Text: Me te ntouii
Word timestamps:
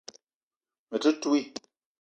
Me 0.89 0.97
te 1.03 1.09
ntouii 1.15 1.47